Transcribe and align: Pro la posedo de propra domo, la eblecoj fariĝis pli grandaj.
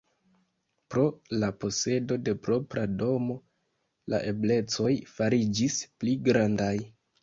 Pro 0.95 1.03
la 1.43 1.49
posedo 1.65 2.17
de 2.31 2.35
propra 2.49 2.87
domo, 3.05 3.37
la 4.15 4.25
eblecoj 4.35 4.91
fariĝis 5.17 5.83
pli 5.97 6.23
grandaj. 6.31 6.77